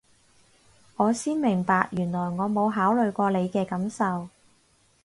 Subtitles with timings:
[0.95, 4.29] 我先明白原來我冇考慮過你嘅感受